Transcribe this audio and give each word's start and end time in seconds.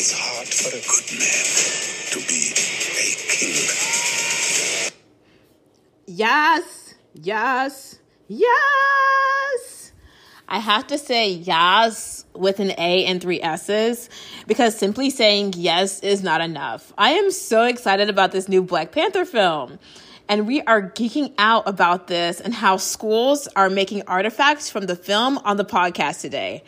is 0.00 0.18
hard 0.18 0.48
for 0.48 0.70
a 0.70 0.80
good 0.80 1.12
man 1.20 1.44
to 2.10 2.18
be 2.26 2.40
a 2.96 3.08
king. 3.28 4.92
Yes, 6.06 6.94
yes, 7.12 7.98
yes. 8.26 9.92
I 10.48 10.58
have 10.58 10.86
to 10.86 10.96
say 10.96 11.28
yes 11.28 12.24
with 12.34 12.60
an 12.60 12.70
A 12.78 13.04
and 13.04 13.20
three 13.20 13.42
S's 13.42 14.08
because 14.46 14.74
simply 14.74 15.10
saying 15.10 15.52
yes 15.58 16.00
is 16.00 16.22
not 16.22 16.40
enough. 16.40 16.94
I 16.96 17.10
am 17.10 17.30
so 17.30 17.64
excited 17.64 18.08
about 18.08 18.32
this 18.32 18.48
new 18.48 18.62
Black 18.62 18.92
Panther 18.92 19.26
film. 19.26 19.78
And 20.30 20.46
we 20.46 20.62
are 20.62 20.80
geeking 20.80 21.34
out 21.36 21.68
about 21.68 22.06
this 22.06 22.40
and 22.40 22.54
how 22.54 22.78
schools 22.78 23.48
are 23.54 23.68
making 23.68 24.04
artifacts 24.06 24.70
from 24.70 24.86
the 24.86 24.96
film 24.96 25.36
on 25.38 25.58
the 25.58 25.64
podcast 25.66 26.22
today. 26.22 26.64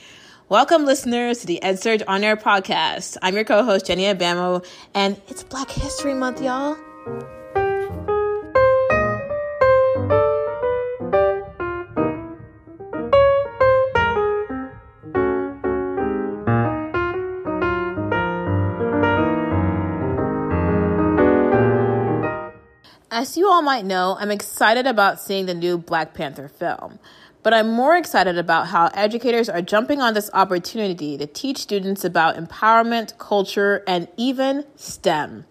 Welcome, 0.52 0.84
listeners, 0.84 1.38
to 1.38 1.46
the 1.46 1.60
EdSurge 1.62 2.02
On 2.06 2.22
Air 2.22 2.36
podcast. 2.36 3.16
I'm 3.22 3.34
your 3.34 3.44
co 3.44 3.64
host, 3.64 3.86
Jenny 3.86 4.02
Abamu, 4.02 4.62
and 4.92 5.18
it's 5.26 5.42
Black 5.42 5.70
History 5.70 6.12
Month, 6.12 6.42
y'all. 6.42 6.76
As 23.10 23.38
you 23.38 23.48
all 23.48 23.62
might 23.62 23.86
know, 23.86 24.18
I'm 24.20 24.30
excited 24.30 24.86
about 24.86 25.18
seeing 25.18 25.46
the 25.46 25.54
new 25.54 25.78
Black 25.78 26.12
Panther 26.12 26.48
film. 26.48 26.98
But 27.42 27.52
I'm 27.52 27.72
more 27.72 27.96
excited 27.96 28.38
about 28.38 28.68
how 28.68 28.86
educators 28.94 29.48
are 29.48 29.62
jumping 29.62 30.00
on 30.00 30.14
this 30.14 30.30
opportunity 30.32 31.18
to 31.18 31.26
teach 31.26 31.58
students 31.58 32.04
about 32.04 32.36
empowerment, 32.36 33.18
culture, 33.18 33.82
and 33.86 34.06
even 34.16 34.64
STEM. 34.76 35.46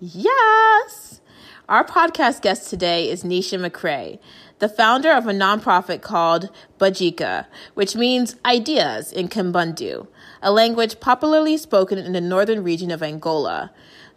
Yes! 0.00 1.20
Our 1.68 1.84
podcast 1.84 2.42
guest 2.42 2.68
today 2.70 3.08
is 3.08 3.22
Nisha 3.22 3.58
McCray, 3.60 4.18
the 4.58 4.68
founder 4.68 5.12
of 5.12 5.26
a 5.26 5.32
nonprofit 5.32 6.02
called 6.02 6.50
Bajika, 6.78 7.46
which 7.74 7.94
means 7.94 8.36
ideas 8.44 9.12
in 9.12 9.28
Kimbundu, 9.28 10.08
a 10.42 10.50
language 10.50 10.98
popularly 10.98 11.56
spoken 11.56 11.98
in 11.98 12.12
the 12.14 12.20
northern 12.20 12.64
region 12.64 12.90
of 12.90 13.02
Angola. 13.02 13.70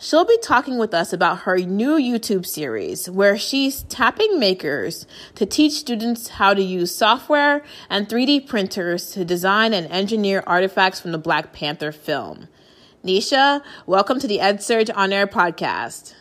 She'll 0.03 0.25
be 0.25 0.39
talking 0.39 0.79
with 0.79 0.95
us 0.95 1.13
about 1.13 1.41
her 1.41 1.59
new 1.59 1.91
YouTube 1.91 2.43
series 2.43 3.07
where 3.07 3.37
she's 3.37 3.83
tapping 3.83 4.39
makers 4.39 5.05
to 5.35 5.45
teach 5.45 5.73
students 5.73 6.27
how 6.27 6.55
to 6.55 6.61
use 6.63 6.93
software 6.93 7.63
and 7.87 8.09
3D 8.09 8.47
printers 8.47 9.11
to 9.11 9.23
design 9.23 9.75
and 9.75 9.85
engineer 9.91 10.43
artifacts 10.47 10.99
from 10.99 11.11
the 11.11 11.19
Black 11.19 11.53
Panther 11.53 11.91
film. 11.91 12.47
Nisha, 13.05 13.61
welcome 13.85 14.19
to 14.19 14.27
the 14.27 14.39
EdSurge 14.39 14.89
On 14.95 15.13
Air 15.13 15.27
podcast. 15.27 16.15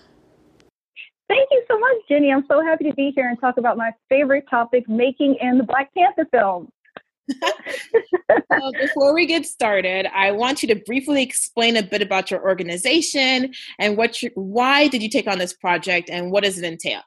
Thank 1.26 1.48
you 1.50 1.64
so 1.66 1.78
much, 1.78 1.96
Jenny. 2.06 2.30
I'm 2.30 2.44
so 2.48 2.62
happy 2.62 2.84
to 2.84 2.94
be 2.94 3.12
here 3.16 3.30
and 3.30 3.40
talk 3.40 3.56
about 3.56 3.78
my 3.78 3.92
favorite 4.10 4.44
topic, 4.50 4.90
making 4.90 5.38
in 5.40 5.56
the 5.56 5.64
Black 5.64 5.90
Panther 5.94 6.26
film. 6.30 6.70
Well, 8.50 8.72
before 8.72 9.14
we 9.14 9.26
get 9.26 9.46
started, 9.46 10.06
I 10.14 10.32
want 10.32 10.62
you 10.62 10.68
to 10.68 10.76
briefly 10.76 11.22
explain 11.22 11.76
a 11.76 11.82
bit 11.82 12.02
about 12.02 12.30
your 12.30 12.42
organization 12.42 13.52
and 13.78 13.96
what 13.96 14.22
you, 14.22 14.30
why 14.34 14.88
did 14.88 15.02
you 15.02 15.08
take 15.08 15.26
on 15.26 15.38
this 15.38 15.52
project 15.52 16.10
and 16.10 16.30
what 16.30 16.44
does 16.44 16.58
it 16.58 16.64
entail? 16.64 17.02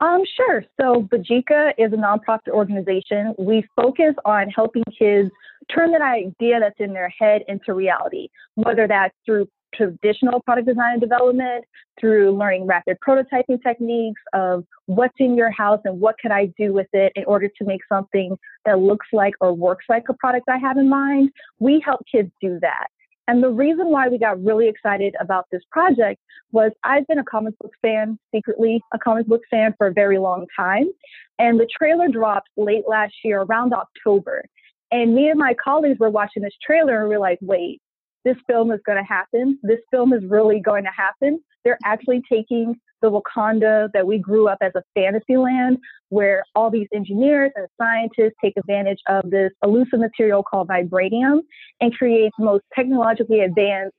Um, 0.00 0.22
sure. 0.36 0.64
So 0.80 1.08
Bajika 1.12 1.74
is 1.78 1.92
a 1.92 1.96
nonprofit 1.96 2.48
organization. 2.48 3.34
We 3.38 3.64
focus 3.76 4.14
on 4.24 4.48
helping 4.48 4.82
kids 4.98 5.30
turn 5.72 5.92
that 5.92 6.02
idea 6.02 6.58
that's 6.58 6.80
in 6.80 6.92
their 6.92 7.08
head 7.08 7.42
into 7.46 7.72
reality, 7.72 8.28
whether 8.54 8.88
that's 8.88 9.14
through 9.24 9.48
traditional 9.74 10.40
product 10.40 10.68
design 10.68 10.92
and 10.92 11.00
development 11.00 11.64
through 12.00 12.36
learning 12.36 12.66
rapid 12.66 12.96
prototyping 13.06 13.62
techniques 13.62 14.20
of 14.32 14.64
what's 14.86 15.14
in 15.18 15.36
your 15.36 15.50
house 15.50 15.80
and 15.84 16.00
what 16.00 16.16
can 16.18 16.32
I 16.32 16.46
do 16.58 16.72
with 16.72 16.88
it 16.92 17.12
in 17.16 17.24
order 17.24 17.48
to 17.48 17.64
make 17.64 17.80
something 17.88 18.36
that 18.64 18.78
looks 18.78 19.06
like 19.12 19.34
or 19.40 19.52
works 19.52 19.86
like 19.88 20.04
a 20.08 20.14
product 20.14 20.48
I 20.48 20.58
have 20.58 20.76
in 20.76 20.88
mind. 20.88 21.30
We 21.58 21.82
help 21.84 22.00
kids 22.10 22.30
do 22.40 22.58
that. 22.60 22.86
And 23.28 23.42
the 23.42 23.50
reason 23.50 23.88
why 23.88 24.08
we 24.08 24.18
got 24.18 24.42
really 24.42 24.68
excited 24.68 25.14
about 25.20 25.46
this 25.52 25.62
project 25.70 26.20
was 26.50 26.72
I've 26.82 27.06
been 27.06 27.20
a 27.20 27.24
comic 27.24 27.56
book 27.58 27.72
fan, 27.80 28.18
secretly 28.34 28.82
a 28.92 28.98
comic 28.98 29.26
book 29.26 29.42
fan 29.50 29.74
for 29.78 29.86
a 29.86 29.92
very 29.92 30.18
long 30.18 30.46
time. 30.56 30.90
And 31.38 31.58
the 31.58 31.68
trailer 31.78 32.08
dropped 32.08 32.48
late 32.56 32.84
last 32.88 33.14
year 33.24 33.42
around 33.42 33.72
October. 33.72 34.44
And 34.90 35.14
me 35.14 35.30
and 35.30 35.38
my 35.38 35.54
colleagues 35.54 35.98
were 35.98 36.10
watching 36.10 36.42
this 36.42 36.52
trailer 36.64 37.00
and 37.00 37.08
we 37.08 37.14
are 37.14 37.20
like, 37.20 37.38
wait, 37.40 37.80
this 38.24 38.36
film 38.46 38.70
is 38.70 38.80
going 38.86 38.98
to 38.98 39.04
happen. 39.04 39.58
This 39.62 39.80
film 39.90 40.12
is 40.12 40.24
really 40.24 40.60
going 40.60 40.84
to 40.84 40.90
happen. 40.90 41.40
They're 41.64 41.78
actually 41.84 42.22
taking 42.30 42.76
the 43.00 43.10
Wakanda 43.10 43.88
that 43.92 44.06
we 44.06 44.18
grew 44.18 44.48
up 44.48 44.58
as 44.60 44.72
a 44.76 44.82
fantasy 44.94 45.36
land 45.36 45.78
where 46.08 46.44
all 46.54 46.70
these 46.70 46.86
engineers 46.94 47.50
and 47.56 47.66
scientists 47.80 48.34
take 48.42 48.56
advantage 48.56 49.00
of 49.08 49.28
this 49.30 49.50
elusive 49.64 49.98
material 49.98 50.42
called 50.42 50.68
vibranium 50.68 51.40
and 51.80 51.94
create 51.94 52.32
the 52.38 52.44
most 52.44 52.64
technologically 52.74 53.40
advanced 53.40 53.96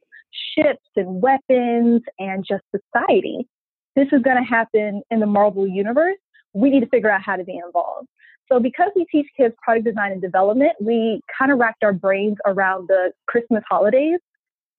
ships 0.56 0.88
and 0.96 1.22
weapons 1.22 2.02
and 2.20 2.46
just 2.48 2.64
society. 2.72 3.48
This 3.96 4.08
is 4.12 4.22
going 4.22 4.38
to 4.38 4.44
happen 4.44 5.04
in 5.12 5.20
the 5.20 5.26
Marvel 5.26 5.68
universe. 5.68 6.18
We 6.54 6.70
need 6.70 6.80
to 6.80 6.90
figure 6.90 7.12
out 7.12 7.22
how 7.22 7.36
to 7.36 7.44
be 7.44 7.60
involved. 7.64 8.08
So 8.52 8.60
because 8.60 8.90
we 8.96 9.06
teach 9.12 9.28
kids 9.38 9.56
product 9.64 9.86
design 9.86 10.12
and 10.12 10.22
development, 10.22 10.74
we 10.82 11.22
kind 11.38 11.52
of 11.52 11.60
racked 11.60 11.84
our 11.84 11.94
brains 11.94 12.38
around 12.46 12.88
the 12.88 13.12
Christmas 13.28 13.64
holidays. 13.70 14.20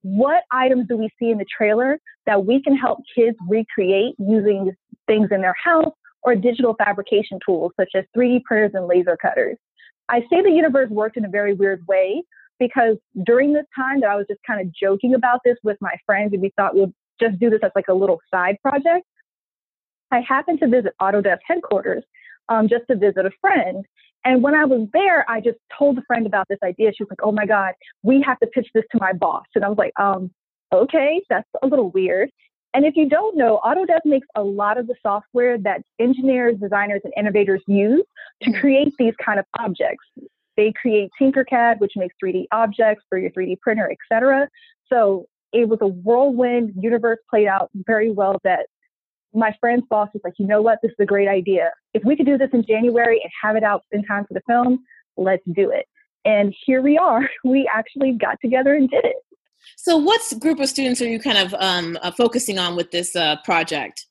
What 0.02 0.44
items 0.52 0.86
do 0.88 0.96
we 0.96 1.08
see 1.18 1.30
in 1.30 1.38
the 1.38 1.46
trailer 1.56 1.98
that 2.26 2.44
we 2.44 2.62
can 2.62 2.76
help 2.76 3.00
kids 3.16 3.36
recreate 3.48 4.14
using 4.18 4.74
things 5.06 5.28
in 5.30 5.40
their 5.40 5.56
house 5.62 5.92
or 6.22 6.34
digital 6.34 6.74
fabrication 6.74 7.38
tools 7.44 7.72
such 7.78 7.90
as 7.94 8.04
3D 8.16 8.44
printers 8.44 8.72
and 8.74 8.86
laser 8.86 9.16
cutters? 9.16 9.56
I 10.08 10.20
say 10.30 10.42
the 10.42 10.50
universe 10.50 10.90
worked 10.90 11.16
in 11.16 11.24
a 11.24 11.28
very 11.28 11.54
weird 11.54 11.82
way 11.88 12.22
because 12.58 12.96
during 13.24 13.52
this 13.52 13.64
time 13.74 14.00
that 14.00 14.10
I 14.10 14.16
was 14.16 14.26
just 14.28 14.40
kind 14.46 14.60
of 14.60 14.72
joking 14.74 15.14
about 15.14 15.40
this 15.44 15.56
with 15.62 15.78
my 15.80 15.94
friends 16.04 16.34
and 16.34 16.42
we 16.42 16.52
thought 16.56 16.74
we'd 16.74 16.92
just 17.20 17.38
do 17.38 17.48
this 17.48 17.60
as 17.62 17.70
like 17.74 17.88
a 17.88 17.94
little 17.94 18.20
side 18.30 18.58
project. 18.62 19.06
I 20.10 20.20
happened 20.20 20.60
to 20.60 20.68
visit 20.68 20.92
Autodesk 21.00 21.38
headquarters 21.46 22.04
um, 22.48 22.68
just 22.68 22.84
to 22.90 22.96
visit 22.96 23.26
a 23.26 23.30
friend. 23.40 23.84
And 24.24 24.42
when 24.42 24.54
I 24.54 24.64
was 24.64 24.88
there, 24.92 25.28
I 25.30 25.40
just 25.40 25.58
told 25.76 25.98
a 25.98 26.02
friend 26.06 26.26
about 26.26 26.46
this 26.48 26.58
idea. 26.64 26.92
She 26.96 27.02
was 27.02 27.10
like, 27.10 27.22
"Oh 27.22 27.32
my 27.32 27.46
God, 27.46 27.74
we 28.02 28.22
have 28.22 28.38
to 28.40 28.46
pitch 28.46 28.68
this 28.74 28.84
to 28.92 28.98
my 29.00 29.12
boss." 29.12 29.44
And 29.54 29.64
I 29.64 29.68
was 29.68 29.78
like, 29.78 29.92
um, 29.98 30.30
"Okay, 30.72 31.22
that's 31.28 31.48
a 31.62 31.66
little 31.66 31.90
weird." 31.90 32.30
And 32.74 32.84
if 32.84 32.96
you 32.96 33.08
don't 33.08 33.36
know, 33.36 33.60
Autodesk 33.64 34.04
makes 34.04 34.26
a 34.34 34.42
lot 34.42 34.78
of 34.78 34.88
the 34.88 34.96
software 35.00 35.56
that 35.58 35.82
engineers, 36.00 36.56
designers, 36.60 37.02
and 37.04 37.12
innovators 37.16 37.62
use 37.68 38.02
to 38.42 38.50
mm-hmm. 38.50 38.60
create 38.60 38.92
these 38.98 39.14
kind 39.24 39.38
of 39.38 39.44
objects. 39.60 40.04
They 40.56 40.72
create 40.72 41.10
Tinkercad, 41.20 41.78
which 41.78 41.92
makes 41.96 42.14
3D 42.22 42.46
objects 42.50 43.04
for 43.08 43.18
your 43.18 43.30
3D 43.30 43.60
printer, 43.60 43.90
etc. 43.92 44.48
So 44.92 45.26
it 45.52 45.68
was 45.68 45.78
a 45.82 45.86
whirlwind 45.86 46.72
universe 46.76 47.18
played 47.30 47.46
out 47.46 47.70
very 47.74 48.10
well 48.10 48.40
that 48.42 48.66
my 49.34 49.54
friend's 49.60 49.86
boss 49.90 50.08
was 50.14 50.22
like, 50.24 50.34
you 50.38 50.46
know 50.46 50.62
what, 50.62 50.78
this 50.82 50.90
is 50.90 50.96
a 51.00 51.06
great 51.06 51.28
idea. 51.28 51.70
If 51.92 52.04
we 52.04 52.16
could 52.16 52.26
do 52.26 52.38
this 52.38 52.50
in 52.52 52.64
January 52.64 53.20
and 53.22 53.30
have 53.42 53.56
it 53.56 53.62
out 53.62 53.82
in 53.92 54.04
time 54.04 54.24
for 54.26 54.34
the 54.34 54.42
film, 54.46 54.84
let's 55.16 55.42
do 55.52 55.70
it. 55.70 55.86
And 56.24 56.54
here 56.64 56.82
we 56.82 56.96
are. 56.96 57.28
We 57.44 57.68
actually 57.72 58.12
got 58.12 58.38
together 58.40 58.74
and 58.74 58.88
did 58.88 59.04
it. 59.04 59.16
So, 59.76 59.96
what 59.96 60.20
group 60.40 60.60
of 60.60 60.68
students 60.68 61.00
are 61.02 61.08
you 61.08 61.18
kind 61.18 61.38
of 61.38 61.54
um, 61.58 61.98
uh, 62.02 62.10
focusing 62.10 62.58
on 62.58 62.76
with 62.76 62.90
this 62.90 63.14
uh, 63.16 63.36
project? 63.44 64.06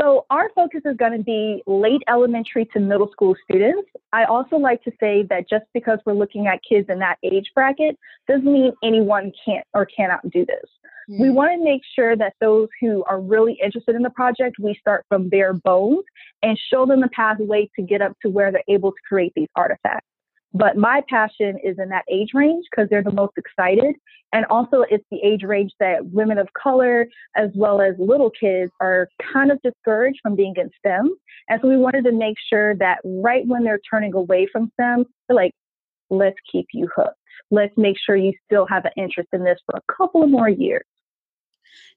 So, 0.00 0.26
our 0.30 0.50
focus 0.54 0.82
is 0.84 0.96
going 0.96 1.16
to 1.16 1.22
be 1.22 1.62
late 1.66 2.02
elementary 2.08 2.66
to 2.72 2.80
middle 2.80 3.10
school 3.10 3.34
students. 3.44 3.90
I 4.12 4.24
also 4.24 4.56
like 4.56 4.82
to 4.84 4.92
say 5.00 5.24
that 5.28 5.48
just 5.48 5.64
because 5.74 5.98
we're 6.06 6.14
looking 6.14 6.46
at 6.46 6.60
kids 6.66 6.88
in 6.88 6.98
that 7.00 7.18
age 7.22 7.50
bracket 7.54 7.98
doesn't 8.28 8.44
mean 8.44 8.72
anyone 8.82 9.32
can't 9.44 9.66
or 9.74 9.86
cannot 9.86 10.28
do 10.30 10.46
this. 10.46 10.70
We 11.08 11.28
mm. 11.28 11.34
want 11.34 11.52
to 11.52 11.64
make 11.64 11.82
sure 11.94 12.16
that 12.16 12.34
those 12.40 12.68
who 12.80 13.04
are 13.04 13.20
really 13.20 13.58
interested 13.62 13.94
in 13.94 14.02
the 14.02 14.10
project, 14.10 14.56
we 14.60 14.74
start 14.80 15.04
from 15.08 15.28
bare 15.28 15.52
bones 15.52 16.04
and 16.42 16.58
show 16.72 16.86
them 16.86 17.00
the 17.00 17.08
pathway 17.08 17.68
to 17.76 17.82
get 17.82 18.02
up 18.02 18.12
to 18.22 18.30
where 18.30 18.52
they're 18.52 18.62
able 18.68 18.92
to 18.92 18.98
create 19.08 19.32
these 19.34 19.48
artifacts. 19.56 20.06
But 20.54 20.76
my 20.76 21.00
passion 21.08 21.58
is 21.64 21.78
in 21.78 21.88
that 21.88 22.04
age 22.10 22.30
range 22.34 22.66
because 22.70 22.88
they're 22.90 23.02
the 23.02 23.10
most 23.10 23.32
excited. 23.38 23.94
And 24.34 24.44
also, 24.46 24.84
it's 24.90 25.04
the 25.10 25.18
age 25.22 25.42
range 25.42 25.72
that 25.80 26.04
women 26.06 26.38
of 26.38 26.48
color, 26.52 27.06
as 27.36 27.50
well 27.54 27.80
as 27.80 27.94
little 27.98 28.30
kids, 28.30 28.70
are 28.80 29.08
kind 29.32 29.50
of 29.50 29.60
discouraged 29.62 30.18
from 30.22 30.36
being 30.36 30.54
in 30.56 30.70
STEM. 30.78 31.14
And 31.48 31.60
so, 31.62 31.68
we 31.68 31.78
wanted 31.78 32.04
to 32.04 32.12
make 32.12 32.36
sure 32.50 32.76
that 32.76 32.98
right 33.04 33.46
when 33.46 33.64
they're 33.64 33.80
turning 33.90 34.14
away 34.14 34.46
from 34.52 34.70
STEM, 34.74 35.06
they're 35.28 35.36
like, 35.36 35.52
let's 36.10 36.36
keep 36.50 36.66
you 36.72 36.88
hooked. 36.94 37.16
Let's 37.50 37.72
make 37.76 37.96
sure 38.04 38.16
you 38.16 38.32
still 38.44 38.66
have 38.66 38.84
an 38.84 38.92
interest 38.96 39.28
in 39.32 39.44
this 39.44 39.58
for 39.66 39.78
a 39.78 39.92
couple 39.94 40.22
of 40.22 40.30
more 40.30 40.48
years. 40.48 40.84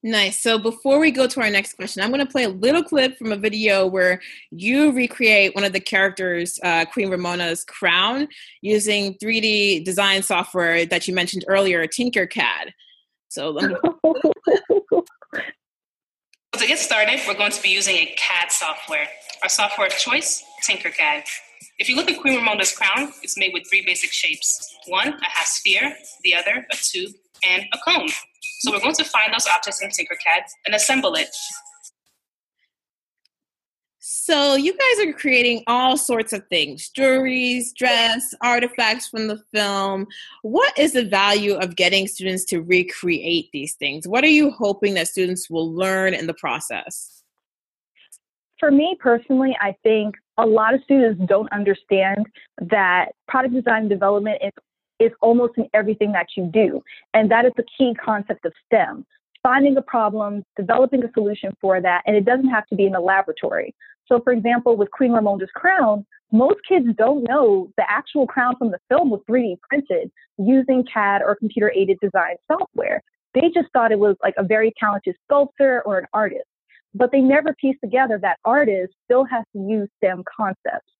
Nice. 0.02 0.40
So 0.40 0.58
before 0.58 0.98
we 0.98 1.10
go 1.10 1.26
to 1.26 1.40
our 1.40 1.50
next 1.50 1.74
question, 1.74 2.02
I'm 2.02 2.10
going 2.10 2.24
to 2.24 2.30
play 2.30 2.44
a 2.44 2.48
little 2.48 2.82
clip 2.82 3.18
from 3.18 3.32
a 3.32 3.36
video 3.36 3.86
where 3.86 4.20
you 4.50 4.92
recreate 4.92 5.54
one 5.54 5.64
of 5.64 5.72
the 5.72 5.80
characters, 5.80 6.58
uh, 6.62 6.84
Queen 6.84 7.08
Ramonda's 7.08 7.64
crown, 7.64 8.28
using 8.60 9.14
3D 9.14 9.84
design 9.84 10.22
software 10.22 10.86
that 10.86 11.08
you 11.08 11.14
mentioned 11.14 11.44
earlier, 11.48 11.86
Tinkercad. 11.86 12.72
So 13.28 13.50
let 13.50 13.70
me. 13.70 13.76
to 16.58 16.66
get 16.66 16.78
started, 16.78 17.20
we're 17.26 17.34
going 17.34 17.52
to 17.52 17.62
be 17.62 17.70
using 17.70 17.96
a 17.96 18.14
CAD 18.16 18.50
software. 18.50 19.06
Our 19.42 19.48
software 19.48 19.88
of 19.88 19.92
choice, 19.94 20.42
Tinkercad. 20.68 21.24
If 21.78 21.88
you 21.88 21.96
look 21.96 22.10
at 22.10 22.18
Queen 22.20 22.38
Ramonda's 22.38 22.72
crown, 22.72 23.12
it's 23.22 23.36
made 23.36 23.52
with 23.52 23.64
three 23.68 23.84
basic 23.84 24.10
shapes. 24.10 24.74
One, 24.86 25.08
a 25.08 25.28
half 25.28 25.46
sphere, 25.46 25.94
the 26.22 26.34
other, 26.34 26.66
a 26.70 26.76
tube, 26.76 27.12
and 27.48 27.64
a 27.72 27.78
cone. 27.88 28.08
So 28.60 28.72
we're 28.72 28.80
going 28.80 28.94
to 28.94 29.04
find 29.04 29.32
those 29.32 29.46
objects 29.46 29.82
in 29.82 29.90
Tinkercad 29.90 30.42
and 30.64 30.74
assemble 30.74 31.14
it. 31.14 31.28
So 34.08 34.56
you 34.56 34.72
guys 34.72 35.06
are 35.06 35.12
creating 35.12 35.62
all 35.68 35.96
sorts 35.96 36.32
of 36.32 36.42
things, 36.48 36.90
jewelries, 36.96 37.66
dress, 37.76 38.34
artifacts 38.42 39.08
from 39.08 39.28
the 39.28 39.40
film. 39.54 40.06
What 40.42 40.76
is 40.76 40.94
the 40.94 41.04
value 41.04 41.54
of 41.54 41.76
getting 41.76 42.08
students 42.08 42.44
to 42.46 42.60
recreate 42.60 43.50
these 43.52 43.74
things? 43.74 44.08
What 44.08 44.24
are 44.24 44.28
you 44.28 44.50
hoping 44.50 44.94
that 44.94 45.06
students 45.06 45.48
will 45.48 45.72
learn 45.72 46.12
in 46.12 46.26
the 46.26 46.34
process? 46.34 47.22
For 48.58 48.70
me 48.70 48.96
personally, 48.98 49.56
I 49.60 49.76
think 49.82 50.16
a 50.38 50.46
lot 50.46 50.74
of 50.74 50.82
students 50.82 51.20
don't 51.26 51.52
understand 51.52 52.26
that 52.58 53.12
product 53.28 53.54
design 53.54 53.88
development 53.88 54.38
is 54.42 54.52
is 54.98 55.12
almost 55.20 55.54
in 55.56 55.68
everything 55.74 56.12
that 56.12 56.26
you 56.36 56.50
do. 56.52 56.82
And 57.14 57.30
that 57.30 57.44
is 57.44 57.52
the 57.56 57.64
key 57.76 57.94
concept 58.02 58.44
of 58.44 58.52
STEM 58.66 59.04
finding 59.46 59.76
a 59.76 59.82
problem, 59.82 60.42
developing 60.56 61.04
a 61.04 61.12
solution 61.14 61.52
for 61.60 61.80
that, 61.80 62.02
and 62.04 62.16
it 62.16 62.24
doesn't 62.24 62.48
have 62.48 62.66
to 62.66 62.74
be 62.74 62.84
in 62.84 62.90
the 62.90 62.98
laboratory. 62.98 63.72
So, 64.08 64.20
for 64.20 64.32
example, 64.32 64.76
with 64.76 64.90
Queen 64.90 65.12
Ramonda's 65.12 65.50
crown, 65.54 66.04
most 66.32 66.56
kids 66.68 66.86
don't 66.98 67.22
know 67.22 67.70
the 67.76 67.84
actual 67.88 68.26
crown 68.26 68.56
from 68.58 68.72
the 68.72 68.80
film 68.88 69.08
was 69.10 69.20
3D 69.30 69.58
printed 69.68 70.10
using 70.36 70.84
CAD 70.92 71.22
or 71.24 71.36
computer 71.36 71.72
aided 71.76 71.98
design 72.02 72.34
software. 72.50 73.00
They 73.34 73.48
just 73.54 73.68
thought 73.72 73.92
it 73.92 74.00
was 74.00 74.16
like 74.20 74.34
a 74.36 74.42
very 74.42 74.72
talented 74.80 75.14
sculptor 75.24 75.80
or 75.82 75.98
an 75.98 76.06
artist, 76.12 76.48
but 76.92 77.12
they 77.12 77.20
never 77.20 77.54
pieced 77.60 77.80
together 77.80 78.18
that 78.22 78.38
artist 78.44 78.94
still 79.04 79.24
has 79.26 79.44
to 79.52 79.60
use 79.60 79.88
STEM 79.98 80.24
concepts. 80.36 80.90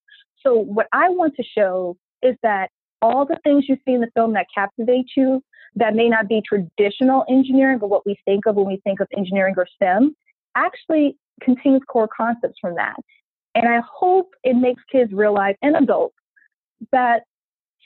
So, 0.45 0.57
what 0.57 0.87
I 0.93 1.09
want 1.09 1.35
to 1.35 1.43
show 1.43 1.97
is 2.23 2.37
that 2.45 2.71
all 3.03 3.25
the 3.25 3.39
things 3.45 3.65
you 3.69 3.77
see 3.85 3.95
in 3.95 4.01
the 4.01 4.11
film 4.15 4.33
that 4.35 4.47
captivate 4.55 5.07
you 5.17 5.43
that 5.75 5.95
may 5.95 6.09
not 6.09 6.29
be 6.29 6.43
traditional 6.47 7.25
engineering 7.29 7.79
or 7.81 7.89
what 7.89 8.07
we 8.07 8.17
think 8.25 8.47
of 8.47 8.57
when 8.57 8.67
we 8.67 8.81
think 8.85 9.01
of 9.01 9.09
engineering 9.17 9.55
or 9.57 9.67
STEM 9.75 10.17
actually 10.57 11.17
contains 11.43 11.83
core 11.87 12.09
concepts 12.17 12.57
from 12.61 12.75
that. 12.77 12.97
And 13.55 13.69
I 13.69 13.81
hope 13.91 14.35
it 14.43 14.55
makes 14.55 14.83
kids 14.91 15.13
realize 15.13 15.55
and 15.63 15.77
adults 15.77 16.17
that 16.93 17.25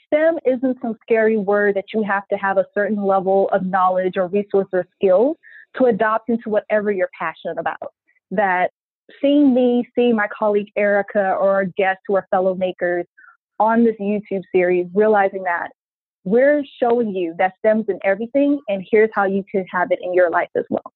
STEM 0.07 0.37
isn't 0.45 0.77
some 0.81 0.97
scary 1.01 1.37
word 1.37 1.75
that 1.75 1.85
you 1.93 2.03
have 2.03 2.27
to 2.29 2.37
have 2.37 2.57
a 2.57 2.65
certain 2.73 3.03
level 3.03 3.49
of 3.49 3.65
knowledge 3.65 4.17
or 4.17 4.27
resource 4.27 4.67
or 4.73 4.85
skill 4.95 5.35
to 5.77 5.85
adopt 5.85 6.29
into 6.29 6.49
whatever 6.49 6.91
you're 6.91 7.09
passionate 7.17 7.57
about. 7.57 7.93
That 8.31 8.71
seeing 9.21 9.53
me, 9.53 9.87
seeing 9.95 10.15
my 10.15 10.27
colleague 10.37 10.71
Erica 10.75 11.33
or 11.33 11.51
our 11.51 11.65
guests 11.65 12.03
who 12.07 12.15
are 12.15 12.27
fellow 12.29 12.55
makers 12.55 13.05
on 13.61 13.83
this 13.83 13.95
YouTube 14.01 14.41
series, 14.51 14.87
realizing 14.95 15.43
that 15.43 15.69
we're 16.23 16.63
showing 16.81 17.15
you 17.15 17.35
that 17.37 17.53
STEM's 17.59 17.85
in 17.89 17.99
everything, 18.03 18.59
and 18.67 18.85
here's 18.89 19.11
how 19.13 19.25
you 19.25 19.45
can 19.49 19.65
have 19.71 19.91
it 19.91 19.99
in 20.01 20.13
your 20.13 20.31
life 20.31 20.49
as 20.57 20.65
well. 20.69 20.91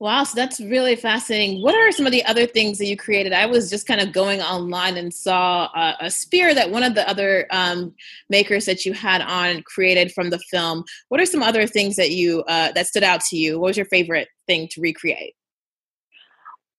Wow, 0.00 0.24
so 0.24 0.36
that's 0.36 0.60
really 0.60 0.94
fascinating. 0.94 1.60
What 1.62 1.74
are 1.74 1.90
some 1.90 2.06
of 2.06 2.12
the 2.12 2.24
other 2.24 2.46
things 2.46 2.78
that 2.78 2.86
you 2.86 2.96
created? 2.96 3.32
I 3.32 3.46
was 3.46 3.68
just 3.68 3.86
kind 3.86 4.00
of 4.00 4.12
going 4.12 4.40
online 4.40 4.96
and 4.96 5.12
saw 5.12 5.68
a, 5.74 5.96
a 6.02 6.10
spear 6.10 6.54
that 6.54 6.70
one 6.70 6.84
of 6.84 6.94
the 6.94 7.08
other 7.08 7.46
um, 7.50 7.92
makers 8.30 8.64
that 8.66 8.86
you 8.86 8.92
had 8.92 9.20
on 9.20 9.62
created 9.62 10.12
from 10.12 10.30
the 10.30 10.38
film. 10.38 10.84
What 11.08 11.20
are 11.20 11.26
some 11.26 11.42
other 11.42 11.66
things 11.66 11.96
that 11.96 12.12
you 12.12 12.44
uh, 12.44 12.72
that 12.72 12.86
stood 12.86 13.02
out 13.02 13.22
to 13.22 13.36
you? 13.36 13.58
What 13.58 13.68
was 13.68 13.76
your 13.76 13.86
favorite 13.86 14.28
thing 14.46 14.68
to 14.70 14.80
recreate? 14.80 15.34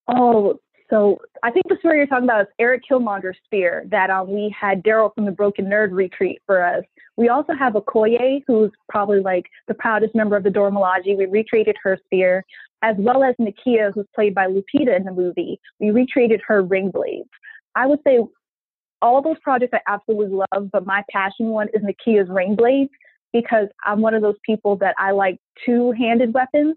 Oh, 0.08 0.58
so 0.90 1.20
I 1.44 1.52
think 1.52 1.68
the 1.70 1.78
story 1.80 1.98
you're 1.98 2.08
talking 2.08 2.24
about 2.24 2.42
is 2.42 2.48
Eric 2.58 2.84
Killmonger's 2.90 3.38
spear 3.46 3.86
that 3.92 4.10
um, 4.10 4.32
we 4.32 4.54
had 4.60 4.84
Daryl 4.84 5.14
from 5.14 5.26
the 5.26 5.32
Broken 5.32 5.66
Nerd 5.66 5.92
retreat 5.92 6.42
for 6.46 6.64
us. 6.64 6.84
We 7.16 7.30
also 7.30 7.54
have 7.54 7.74
Okoye, 7.74 8.44
who's 8.48 8.72
probably 8.88 9.20
like 9.20 9.46
the 9.68 9.76
proudest 9.76 10.16
member 10.16 10.36
of 10.36 10.44
the 10.44 10.50
Dora 10.50 10.72
Milaje. 10.72 11.18
We 11.18 11.26
recreated 11.26 11.76
her 11.84 11.98
spear, 12.06 12.44
as 12.82 12.96
well 12.98 13.24
as 13.24 13.36
Nakia, 13.40 13.94
who's 13.94 14.08
played 14.16 14.34
by 14.34 14.48
Lupita 14.48 14.96
in 14.96 15.04
the 15.04 15.12
movie. 15.12 15.60
We 15.80 15.92
recreated 15.92 16.42
her 16.48 16.64
ring 16.64 16.90
blades. 16.92 17.30
I 17.76 17.86
would 17.86 18.00
say 18.06 18.20
all 19.02 19.22
those 19.22 19.38
projects 19.44 19.74
I 19.74 19.82
absolutely 19.88 20.40
love, 20.52 20.70
but 20.72 20.86
my 20.86 21.04
passion 21.12 21.48
one 21.48 21.68
is 21.74 21.84
Nakia's 21.84 22.30
ring 22.30 22.56
blades 22.56 22.92
because 23.32 23.68
I'm 23.86 24.02
one 24.02 24.16
of 24.16 24.22
those 24.22 24.38
people 24.44 24.76
that 24.78 24.96
I 24.98 25.12
like 25.12 25.38
two-handed 25.66 26.34
weapons. 26.34 26.76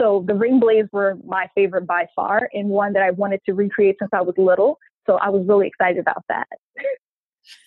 So 0.00 0.24
the 0.26 0.34
ring 0.34 0.60
blades 0.60 0.88
were 0.92 1.16
my 1.26 1.48
favorite 1.54 1.86
by 1.86 2.06
far 2.14 2.50
and 2.52 2.68
one 2.68 2.92
that 2.92 3.02
I 3.02 3.10
wanted 3.10 3.40
to 3.46 3.54
recreate 3.54 3.96
since 3.98 4.10
I 4.12 4.20
was 4.20 4.34
little. 4.36 4.78
So 5.06 5.14
I 5.16 5.30
was 5.30 5.46
really 5.46 5.66
excited 5.68 5.98
about 5.98 6.24
that. 6.28 6.48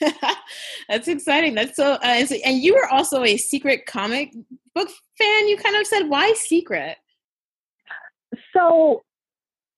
That's 0.90 1.08
exciting. 1.08 1.56
That's 1.56 1.76
so, 1.76 1.94
uh, 1.94 2.26
and 2.46 2.58
you 2.58 2.76
were 2.76 2.88
also 2.88 3.24
a 3.24 3.38
secret 3.38 3.86
comic 3.86 4.34
book 4.76 4.90
fan. 5.18 5.48
You 5.48 5.58
kind 5.58 5.76
of 5.76 5.88
said, 5.88 6.04
why 6.04 6.34
secret? 6.34 6.98
So 8.54 9.04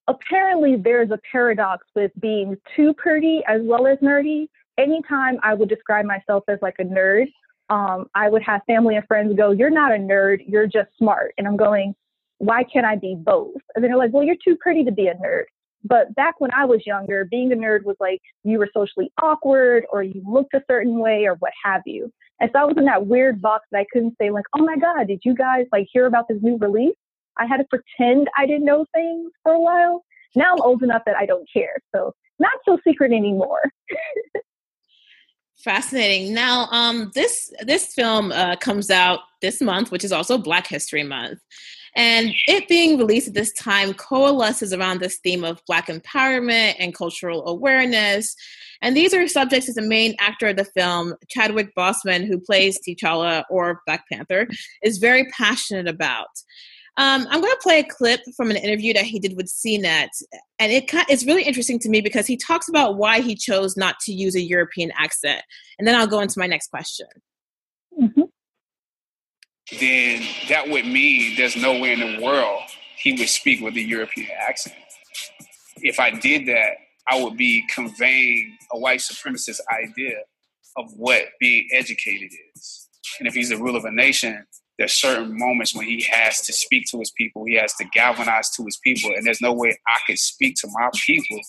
apparently 0.07 0.75
there's 0.75 1.12
a 1.12 1.19
paradox 1.31 1.86
with 1.95 2.12
being 2.19 2.57
too 2.75 2.94
pretty 2.95 3.42
as 3.48 3.62
well 3.63 3.88
as 3.88 3.98
nerdy. 4.00 4.48
Anytime 4.77 5.38
I 5.44 5.53
would 5.53 5.69
describe 5.69 6.06
myself 6.06 6.44
as 6.48 6.59
like 6.62 6.75
a 6.80 6.83
nerd, 6.83 7.27
um, 7.69 8.07
I 8.15 8.30
would 8.30 8.42
have 8.44 8.62
family 8.68 8.95
and 8.95 9.06
friends 9.07 9.36
go, 9.38 9.51
You're 9.51 9.69
not 9.69 9.92
a 9.92 9.98
nerd, 9.98 10.44
you're 10.48 10.68
just 10.68 10.89
smart. 10.98 11.33
And 11.38 11.48
I'm 11.48 11.57
going, 11.57 11.95
why 12.41 12.63
can't 12.63 12.88
I 12.88 12.95
be 12.95 13.15
both? 13.15 13.61
And 13.75 13.83
they're 13.83 13.95
like, 13.95 14.11
well, 14.11 14.23
you're 14.23 14.35
too 14.43 14.57
pretty 14.59 14.83
to 14.85 14.91
be 14.91 15.07
a 15.07 15.13
nerd. 15.13 15.43
But 15.83 16.13
back 16.15 16.35
when 16.39 16.51
I 16.53 16.65
was 16.65 16.81
younger, 16.88 17.25
being 17.29 17.51
a 17.51 17.55
nerd 17.55 17.83
was 17.83 17.95
like 17.99 18.19
you 18.43 18.57
were 18.57 18.69
socially 18.73 19.11
awkward 19.21 19.85
or 19.91 20.01
you 20.01 20.23
looked 20.27 20.55
a 20.55 20.63
certain 20.67 20.99
way 20.99 21.25
or 21.25 21.35
what 21.35 21.53
have 21.63 21.81
you. 21.85 22.11
And 22.39 22.49
so 22.51 22.59
I 22.59 22.63
was 22.65 22.75
in 22.77 22.85
that 22.85 23.05
weird 23.05 23.41
box 23.41 23.65
that 23.71 23.79
I 23.79 23.85
couldn't 23.93 24.15
say 24.19 24.31
like, 24.31 24.45
oh 24.57 24.63
my 24.63 24.75
God, 24.75 25.07
did 25.07 25.21
you 25.23 25.35
guys 25.35 25.67
like 25.71 25.88
hear 25.91 26.07
about 26.07 26.27
this 26.27 26.39
new 26.41 26.57
release? 26.57 26.95
I 27.38 27.45
had 27.45 27.57
to 27.57 27.65
pretend 27.65 28.27
I 28.38 28.47
didn't 28.47 28.65
know 28.65 28.85
things 28.93 29.31
for 29.43 29.53
a 29.53 29.59
while. 29.59 30.03
Now 30.35 30.53
I'm 30.53 30.61
old 30.61 30.81
enough 30.81 31.03
that 31.05 31.15
I 31.15 31.27
don't 31.27 31.47
care. 31.51 31.77
So 31.95 32.13
not 32.39 32.53
so 32.65 32.79
secret 32.83 33.11
anymore. 33.11 33.61
Fascinating. 35.57 36.33
Now, 36.33 36.67
um, 36.71 37.11
this 37.13 37.53
this 37.61 37.93
film 37.93 38.31
uh, 38.31 38.55
comes 38.55 38.89
out 38.89 39.19
this 39.41 39.61
month, 39.61 39.91
which 39.91 40.03
is 40.03 40.11
also 40.11 40.39
Black 40.39 40.65
History 40.65 41.03
Month. 41.03 41.39
And 41.95 42.31
it 42.48 42.67
being 42.67 42.98
released 42.98 43.29
at 43.29 43.33
this 43.33 43.51
time 43.53 43.93
coalesces 43.93 44.74
around 44.74 45.00
this 45.00 45.17
theme 45.17 45.43
of 45.43 45.62
Black 45.67 45.88
empowerment 45.88 46.75
and 46.79 46.95
cultural 46.95 47.48
awareness. 47.48 48.36
And 48.81 48.95
these 48.95 49.13
are 49.13 49.27
subjects 49.27 49.67
that 49.67 49.79
the 49.79 49.88
main 49.88 50.15
actor 50.19 50.48
of 50.48 50.55
the 50.55 50.65
film, 50.65 51.13
Chadwick 51.29 51.75
Boseman, 51.75 52.25
who 52.25 52.39
plays 52.39 52.79
T'Challa 52.79 53.43
or 53.50 53.81
Black 53.86 54.05
Panther, 54.12 54.48
is 54.81 54.98
very 54.98 55.25
passionate 55.38 55.88
about. 55.88 56.29
Um, 56.98 57.25
I'm 57.29 57.41
going 57.41 57.53
to 57.53 57.60
play 57.62 57.79
a 57.79 57.83
clip 57.83 58.21
from 58.36 58.51
an 58.51 58.57
interview 58.57 58.93
that 58.93 59.05
he 59.05 59.19
did 59.19 59.38
with 59.38 59.48
CNET, 59.48 60.10
and 60.60 60.71
it 60.74 60.89
it's 61.10 61.25
really 61.25 61.43
interesting 61.43 61.79
to 61.79 61.89
me 61.89 62.01
because 62.01 62.27
he 62.27 62.36
talks 62.36 62.67
about 62.67 62.98
why 62.98 63.21
he 63.21 63.33
chose 63.33 63.77
not 63.77 63.98
to 64.01 64.12
use 64.12 64.36
a 64.36 64.41
European 64.41 64.91
accent, 64.98 65.41
and 65.79 65.88
then 65.88 65.95
I'll 65.95 66.05
go 66.05 66.19
into 66.19 66.38
my 66.38 66.48
next 66.48 66.67
question. 66.67 67.07
Mm-hmm 68.00 68.24
then 69.80 70.24
that 70.50 70.68
would 70.68 70.86
mean 70.86 71.36
there's 71.38 71.56
nowhere 71.56 71.94
in 71.94 72.00
the 72.00 72.22
world 72.24 72.63
he 72.98 73.13
would 73.13 73.30
speak 73.30 73.62
with 73.62 73.75
a 73.75 73.82
European 73.82 74.30
accent. 74.48 74.75
If 75.78 76.00
I 76.00 76.12
did 76.12 76.46
that, 76.48 76.74
I 77.08 77.22
would 77.22 77.38
be 77.38 77.66
conveying 77.74 78.58
a 78.72 78.80
white 78.80 79.00
supremacist 79.00 79.60
idea 79.72 80.18
of 80.78 80.92
what 80.96 81.24
being 81.40 81.68
educated 81.72 82.32
is. 82.56 82.88
And 83.20 83.28
if 83.28 83.34
he's 83.34 83.50
the 83.50 83.58
ruler 83.58 83.80
of 83.80 83.86
a 83.86 83.92
nation, 83.92 84.46
there's 84.78 84.94
certain 84.94 85.38
moments 85.38 85.75
when 85.75 85.86
he 85.86 86.01
has 86.10 86.42
to 86.42 86.54
speak 86.54 86.86
to 86.92 87.00
his 87.00 87.12
people, 87.12 87.46
he 87.46 87.56
has 87.56 87.74
to 87.75 87.86
galvanize 87.94 88.50
to 88.51 88.63
his 88.63 88.80
people, 88.84 89.12
and 89.16 89.25
there's 89.25 89.42
no 89.42 89.54
way 89.54 89.78
I 89.88 90.00
could 90.08 90.18
speak 90.18 90.56
to 90.62 90.68
my 90.72 90.90
people 91.06 91.40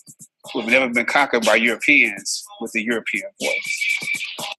who 0.51 0.61
have 0.61 0.69
never 0.69 0.89
been 0.89 1.05
conquered 1.05 1.45
by 1.45 1.55
Europeans 1.55 2.43
with 2.59 2.75
a 2.75 2.83
European 2.83 3.29
voice. 3.41 4.52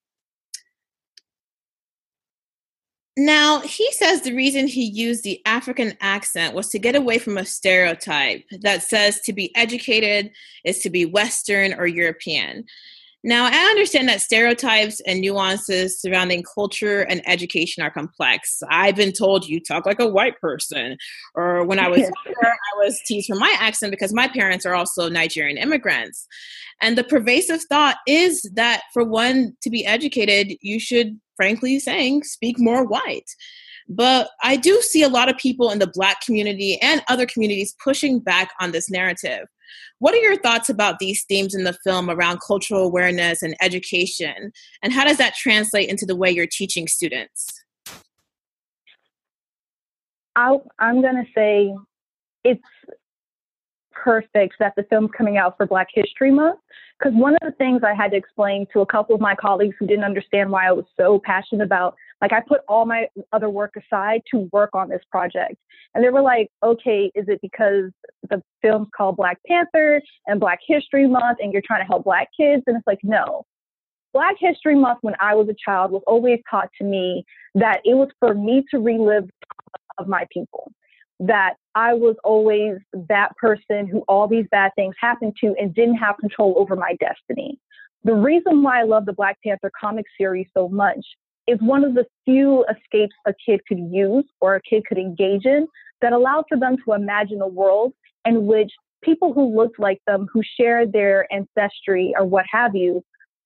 Now, 3.16 3.61
he 3.61 3.90
says 3.92 4.23
the 4.23 4.35
reason 4.35 4.66
he 4.66 4.85
used 4.85 5.23
the 5.23 5.40
African 5.47 5.97
accent 6.00 6.54
was 6.54 6.68
to 6.71 6.80
get 6.80 6.97
away 6.97 7.18
from 7.18 7.38
a 7.38 7.44
stereotype 7.44 8.44
that 8.61 8.83
says 8.83 9.21
to 9.21 9.33
be 9.33 9.54
educated 9.54 10.33
is 10.64 10.80
to 10.80 10.90
be 10.90 11.06
Western 11.06 11.75
or 11.75 11.87
European. 11.87 12.64
Now, 13.26 13.47
I 13.47 13.71
understand 13.71 14.06
that 14.11 14.21
stereotypes 14.21 15.00
and 15.06 15.23
nuances 15.23 15.99
surrounding 15.99 16.42
culture 16.42 17.02
and 17.02 17.23
education 17.26 17.83
are 17.83 17.90
complex. 17.90 18.62
I've 18.68 18.97
been 18.97 19.12
told 19.12 19.49
you 19.49 19.61
talk 19.61 19.87
like 19.87 19.99
a 19.99 20.06
white 20.06 20.38
person, 20.42 20.99
or 21.35 21.64
when 21.64 21.78
I 21.78 21.88
was 21.88 22.00
younger, 22.26 22.47
I 22.47 22.85
was 22.85 23.00
teased 23.06 23.28
for 23.28 23.37
my 23.37 23.56
accent 23.59 23.92
because 23.92 24.12
my 24.12 24.28
parents 24.28 24.66
are 24.66 24.75
also 24.75 25.09
Nigerian 25.09 25.56
immigrants. 25.56 26.26
And 26.83 26.99
the 26.99 27.04
pervasive 27.04 27.62
thought 27.62 27.97
is 28.06 28.42
that 28.54 28.83
for 28.92 29.04
one 29.04 29.56
to 29.62 29.71
be 29.71 29.87
educated, 29.87 30.59
you 30.61 30.78
should, 30.78 31.18
frankly 31.36 31.78
saying, 31.78 32.24
speak 32.24 32.58
more 32.58 32.84
white. 32.84 33.30
But 33.88 34.30
I 34.42 34.56
do 34.56 34.80
see 34.80 35.02
a 35.02 35.08
lot 35.08 35.28
of 35.28 35.36
people 35.36 35.70
in 35.70 35.78
the 35.78 35.90
Black 35.92 36.20
community 36.22 36.80
and 36.80 37.02
other 37.08 37.26
communities 37.26 37.74
pushing 37.82 38.18
back 38.18 38.50
on 38.60 38.72
this 38.72 38.90
narrative. 38.90 39.46
What 39.98 40.14
are 40.14 40.18
your 40.18 40.36
thoughts 40.36 40.68
about 40.68 40.98
these 40.98 41.24
themes 41.24 41.54
in 41.54 41.64
the 41.64 41.76
film 41.84 42.10
around 42.10 42.40
cultural 42.46 42.84
awareness 42.84 43.42
and 43.42 43.54
education? 43.60 44.52
And 44.82 44.92
how 44.92 45.04
does 45.04 45.18
that 45.18 45.34
translate 45.34 45.88
into 45.88 46.06
the 46.06 46.16
way 46.16 46.30
you're 46.30 46.46
teaching 46.46 46.88
students? 46.88 47.64
i 50.36 50.56
am 50.80 51.00
going 51.00 51.14
to 51.14 51.30
say 51.34 51.74
it's 52.42 52.62
perfect 54.04 54.56
that 54.61 54.75
the 54.76 54.84
film's 54.90 55.11
coming 55.16 55.38
out 55.38 55.56
for 55.56 55.66
Black 55.66 55.88
History 55.92 56.30
Month. 56.30 56.61
Because 56.99 57.14
one 57.18 57.34
of 57.34 57.40
the 57.42 57.56
things 57.56 57.82
I 57.84 57.94
had 57.94 58.11
to 58.11 58.16
explain 58.16 58.66
to 58.73 58.80
a 58.80 58.87
couple 58.87 59.14
of 59.14 59.20
my 59.20 59.34
colleagues 59.34 59.75
who 59.80 59.87
didn't 59.87 60.04
understand 60.04 60.50
why 60.50 60.68
I 60.68 60.73
was 60.73 60.84
so 60.96 61.20
passionate 61.25 61.64
about, 61.64 61.96
like, 62.20 62.32
I 62.32 62.40
put 62.46 62.61
all 62.68 62.87
my 62.87 63.08
other 63.32 63.49
work 63.49 63.75
aside 63.76 64.20
to 64.30 64.49
work 64.52 64.70
on 64.75 64.88
this 64.88 65.02
project. 65.11 65.56
And 65.94 66.04
they 66.04 66.11
were 66.11 66.23
like, 66.23 66.50
okay, 66.62 67.11
is 67.14 67.25
it 67.28 67.40
because 67.42 67.90
the 68.30 68.42
film's 68.62 68.88
called 68.96 69.16
Black 69.16 69.38
Panther 69.49 70.00
and 70.26 70.38
Black 70.38 70.61
History 70.66 71.08
Month 71.08 71.38
and 71.40 71.52
you're 71.52 71.62
trying 71.66 71.80
to 71.80 71.87
help 71.87 72.04
Black 72.04 72.28
kids? 72.38 72.62
And 72.66 72.76
it's 72.76 72.87
like, 72.87 73.00
no. 73.02 73.44
Black 74.12 74.37
History 74.38 74.76
Month, 74.76 74.99
when 75.02 75.14
I 75.18 75.34
was 75.34 75.49
a 75.49 75.56
child, 75.64 75.90
was 75.90 76.02
always 76.06 76.38
taught 76.49 76.68
to 76.78 76.84
me 76.84 77.25
that 77.56 77.80
it 77.84 77.94
was 77.94 78.08
for 78.20 78.34
me 78.34 78.64
to 78.70 78.78
relive 78.78 79.28
of 79.99 80.06
my 80.06 80.26
people 80.32 80.73
that 81.21 81.54
I 81.75 81.94
was 81.94 82.16
always 82.25 82.76
that 83.09 83.37
person 83.37 83.87
who 83.87 84.02
all 84.09 84.28
these 84.28 84.47
bad 84.50 84.73
things 84.76 84.94
happened 85.00 85.35
to 85.40 85.54
and 85.59 85.75
didn't 85.75 85.97
have 85.97 86.16
control 86.18 86.54
over 86.56 86.76
my 86.76 86.97
destiny. 87.00 87.59
The 88.04 88.14
reason 88.14 88.62
why 88.62 88.80
I 88.80 88.85
love 88.85 89.06
the 89.06 89.12
Black 89.12 89.38
Panther 89.44 89.71
comic 89.80 90.04
series 90.18 90.47
so 90.54 90.68
much 90.68 91.04
is 91.47 91.59
one 91.61 91.85
of 91.85 91.94
the 91.94 92.06
few 92.25 92.64
escapes 92.64 93.14
a 93.26 93.35
kid 93.44 93.61
could 93.66 93.78
use 93.78 94.25
or 94.40 94.56
a 94.56 94.62
kid 94.62 94.85
could 94.87 94.99
engage 94.99 95.44
in 95.44 95.66
that 96.00 96.12
allowed 96.12 96.44
for 96.49 96.59
them 96.59 96.76
to 96.85 96.92
imagine 96.92 97.40
a 97.40 97.49
world 97.49 97.92
in 98.25 98.47
which 98.47 98.73
people 99.02 99.33
who 99.33 99.54
looked 99.54 99.78
like 99.78 100.00
them, 100.06 100.26
who 100.33 100.42
shared 100.59 100.92
their 100.92 101.26
ancestry 101.33 102.14
or 102.18 102.25
what 102.25 102.44
have 102.50 102.75
you, 102.75 103.02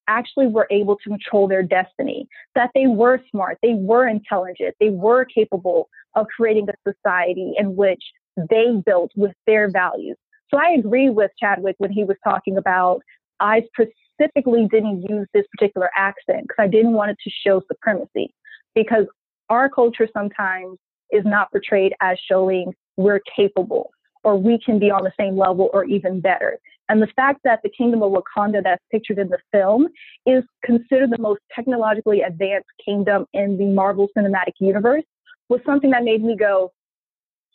actually 0.07 0.47
were 0.47 0.67
able 0.71 0.95
to 0.97 1.09
control 1.09 1.47
their 1.47 1.61
destiny, 1.61 2.27
that 2.55 2.71
they 2.73 2.87
were 2.87 3.21
smart, 3.29 3.57
they 3.61 3.75
were 3.75 4.07
intelligent, 4.07 4.75
they 4.79 4.89
were 4.89 5.23
capable 5.23 5.87
of 6.15 6.27
creating 6.35 6.67
a 6.69 6.91
society 6.91 7.53
in 7.57 7.75
which 7.75 8.03
they 8.49 8.67
built 8.85 9.11
with 9.15 9.33
their 9.45 9.69
values. 9.69 10.17
So 10.49 10.57
I 10.57 10.75
agree 10.79 11.09
with 11.09 11.31
Chadwick 11.39 11.75
when 11.77 11.91
he 11.91 12.03
was 12.03 12.17
talking 12.23 12.57
about 12.57 13.01
I 13.39 13.63
specifically 13.73 14.67
didn't 14.69 15.05
use 15.09 15.27
this 15.33 15.45
particular 15.55 15.89
accent 15.95 16.43
because 16.43 16.61
I 16.61 16.67
didn't 16.67 16.93
want 16.93 17.11
it 17.11 17.17
to 17.23 17.31
show 17.45 17.61
supremacy 17.67 18.33
because 18.75 19.05
our 19.49 19.69
culture 19.69 20.07
sometimes 20.13 20.77
is 21.11 21.23
not 21.25 21.51
portrayed 21.51 21.93
as 22.01 22.17
showing 22.29 22.73
we're 22.97 23.21
capable 23.35 23.91
or 24.23 24.37
we 24.37 24.59
can 24.63 24.79
be 24.79 24.91
on 24.91 25.03
the 25.03 25.13
same 25.17 25.37
level 25.37 25.69
or 25.73 25.85
even 25.85 26.19
better. 26.19 26.59
And 26.89 27.01
the 27.01 27.07
fact 27.15 27.41
that 27.43 27.61
the 27.63 27.69
kingdom 27.69 28.01
of 28.03 28.11
Wakanda 28.11 28.63
that's 28.63 28.83
pictured 28.91 29.19
in 29.19 29.29
the 29.29 29.37
film 29.51 29.87
is 30.25 30.43
considered 30.63 31.11
the 31.11 31.19
most 31.19 31.39
technologically 31.55 32.21
advanced 32.21 32.67
kingdom 32.83 33.25
in 33.33 33.57
the 33.57 33.65
Marvel 33.65 34.09
Cinematic 34.17 34.53
Universe 34.59 35.03
was 35.49 35.59
something 35.65 35.89
that 35.91 36.03
made 36.03 36.23
me 36.23 36.35
go, 36.37 36.71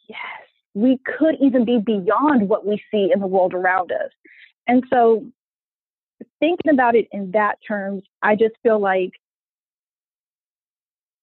yes, 0.08 0.18
we 0.74 0.98
could 1.18 1.36
even 1.40 1.64
be 1.64 1.78
beyond 1.78 2.48
what 2.48 2.66
we 2.66 2.82
see 2.90 3.10
in 3.12 3.20
the 3.20 3.26
world 3.26 3.54
around 3.54 3.92
us. 3.92 4.10
And 4.66 4.84
so 4.92 5.24
thinking 6.40 6.72
about 6.72 6.94
it 6.96 7.06
in 7.12 7.30
that 7.32 7.58
terms, 7.66 8.02
I 8.22 8.34
just 8.34 8.54
feel 8.62 8.78
like 8.78 9.12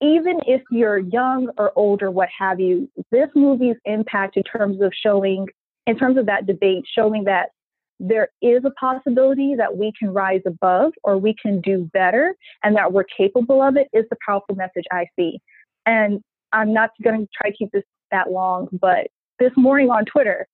even 0.01 0.39
if 0.47 0.61
you're 0.71 0.97
young 0.97 1.49
or 1.57 1.71
old 1.75 2.01
or 2.01 2.09
what 2.09 2.29
have 2.37 2.59
you, 2.59 2.89
this 3.11 3.29
movie's 3.35 3.75
impact 3.85 4.35
in 4.35 4.43
terms 4.43 4.81
of 4.81 4.91
showing, 4.99 5.47
in 5.85 5.97
terms 5.97 6.17
of 6.17 6.25
that 6.25 6.47
debate, 6.47 6.85
showing 6.91 7.25
that 7.25 7.49
there 7.99 8.29
is 8.41 8.63
a 8.65 8.71
possibility 8.71 9.53
that 9.55 9.77
we 9.77 9.93
can 9.99 10.11
rise 10.11 10.41
above 10.47 10.91
or 11.03 11.19
we 11.19 11.35
can 11.39 11.61
do 11.61 11.87
better 11.93 12.35
and 12.63 12.75
that 12.75 12.91
we're 12.91 13.03
capable 13.03 13.61
of 13.61 13.77
it 13.77 13.87
is 13.93 14.05
the 14.09 14.17
powerful 14.25 14.55
message 14.55 14.85
I 14.91 15.05
see. 15.15 15.39
And 15.85 16.23
I'm 16.53 16.73
not 16.73 16.91
going 17.03 17.21
to 17.21 17.27
try 17.35 17.51
to 17.51 17.55
keep 17.55 17.71
this 17.71 17.83
that 18.11 18.31
long, 18.31 18.67
but 18.73 19.07
this 19.39 19.51
morning 19.55 19.89
on 19.89 20.05
Twitter, 20.05 20.47